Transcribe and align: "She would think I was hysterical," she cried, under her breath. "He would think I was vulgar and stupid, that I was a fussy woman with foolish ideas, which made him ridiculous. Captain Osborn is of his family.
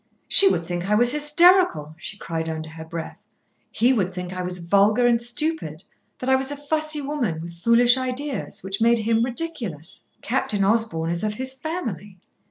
"She 0.27 0.47
would 0.49 0.65
think 0.65 0.89
I 0.89 0.95
was 0.95 1.11
hysterical," 1.11 1.93
she 1.95 2.17
cried, 2.17 2.49
under 2.49 2.71
her 2.71 2.83
breath. 2.83 3.19
"He 3.69 3.93
would 3.93 4.11
think 4.11 4.33
I 4.33 4.41
was 4.41 4.57
vulgar 4.57 5.05
and 5.05 5.21
stupid, 5.21 5.83
that 6.17 6.27
I 6.27 6.35
was 6.35 6.49
a 6.49 6.55
fussy 6.57 7.01
woman 7.01 7.39
with 7.39 7.59
foolish 7.59 7.99
ideas, 7.99 8.63
which 8.63 8.81
made 8.81 8.97
him 8.97 9.23
ridiculous. 9.23 10.07
Captain 10.23 10.63
Osborn 10.63 11.11
is 11.11 11.23
of 11.23 11.35
his 11.35 11.53
family. 11.53 12.17